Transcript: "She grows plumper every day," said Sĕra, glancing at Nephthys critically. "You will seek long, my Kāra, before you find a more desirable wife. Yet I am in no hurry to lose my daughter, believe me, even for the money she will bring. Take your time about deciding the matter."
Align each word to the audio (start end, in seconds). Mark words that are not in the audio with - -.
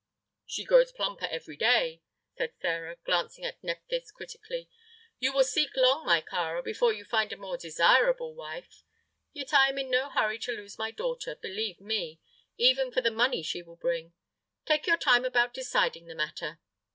"She 0.47 0.63
grows 0.63 0.91
plumper 0.91 1.27
every 1.27 1.55
day," 1.55 2.01
said 2.35 2.55
Sĕra, 2.59 2.97
glancing 3.03 3.45
at 3.45 3.63
Nephthys 3.63 4.11
critically. 4.11 4.67
"You 5.19 5.31
will 5.31 5.43
seek 5.43 5.75
long, 5.75 6.07
my 6.07 6.21
Kāra, 6.23 6.63
before 6.63 6.91
you 6.91 7.05
find 7.05 7.31
a 7.31 7.37
more 7.37 7.55
desirable 7.55 8.33
wife. 8.33 8.81
Yet 9.31 9.53
I 9.53 9.69
am 9.69 9.77
in 9.77 9.91
no 9.91 10.09
hurry 10.09 10.39
to 10.39 10.53
lose 10.53 10.79
my 10.79 10.89
daughter, 10.89 11.35
believe 11.35 11.79
me, 11.79 12.19
even 12.57 12.91
for 12.91 13.01
the 13.01 13.11
money 13.11 13.43
she 13.43 13.61
will 13.61 13.75
bring. 13.75 14.13
Take 14.65 14.87
your 14.87 14.97
time 14.97 15.23
about 15.23 15.53
deciding 15.53 16.07
the 16.07 16.15
matter." 16.15 16.59